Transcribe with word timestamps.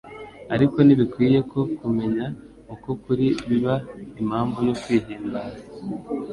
Ariko 0.55 0.77
ntibikwiye 0.81 1.39
ko 1.51 1.59
kumenya 1.77 2.25
uko 2.73 2.89
kuri 3.03 3.25
biba 3.49 3.75
impamvu 4.21 4.59
yo 4.67 4.75
kwihimbaza. 4.81 5.61